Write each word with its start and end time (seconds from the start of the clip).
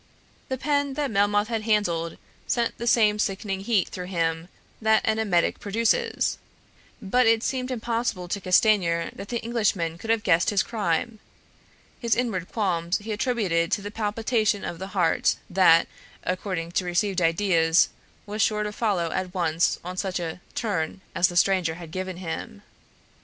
The 0.49 0.57
pen 0.57 0.95
that 0.95 1.11
Melmoth 1.11 1.47
had 1.49 1.61
handled 1.61 2.17
sent 2.47 2.79
the 2.79 2.87
same 2.87 3.19
sickening 3.19 3.59
heat 3.59 3.89
through 3.89 4.07
him 4.07 4.49
that 4.81 5.03
an 5.05 5.19
emetic 5.19 5.59
produces. 5.59 6.39
But 6.99 7.27
it 7.27 7.43
seemed 7.43 7.69
impossible 7.69 8.27
to 8.29 8.41
Castanier 8.41 9.11
that 9.15 9.29
the 9.29 9.37
Englishman 9.41 9.99
should 9.99 10.09
have 10.09 10.23
guessed 10.23 10.49
his 10.49 10.63
crime. 10.63 11.19
His 11.99 12.15
inward 12.15 12.51
qualms 12.51 12.97
he 12.97 13.11
attributed 13.11 13.71
to 13.73 13.83
the 13.83 13.91
palpitation 13.91 14.63
of 14.65 14.79
the 14.79 14.87
heart 14.97 15.35
that, 15.51 15.87
according 16.23 16.71
to 16.71 16.85
received 16.85 17.21
ideas, 17.21 17.89
was 18.25 18.41
sure 18.41 18.63
to 18.63 18.71
follow 18.71 19.11
at 19.11 19.35
once 19.35 19.79
on 19.83 19.97
such 19.97 20.19
a 20.19 20.41
"turn" 20.55 21.01
as 21.13 21.27
the 21.27 21.37
stranger 21.37 21.75
had 21.75 21.91
given 21.91 22.17
him. 22.17 22.63